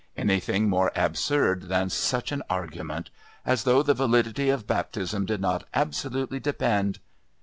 Anything 0.17 0.67
more 0.67 0.91
absurd 0.95 1.67
than 1.69 1.91
such 1.91 2.31
an 2.31 2.41
argument! 2.49 3.11
as 3.45 3.65
though 3.65 3.83
the 3.83 3.93
validity 3.93 4.49
of 4.49 4.65
Baptism 4.65 5.27
did 5.27 5.41
not 5.41 5.65
absolutely 5.75 6.39
depend... 6.39 6.97